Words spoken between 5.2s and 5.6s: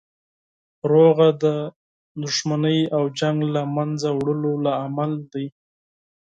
دی.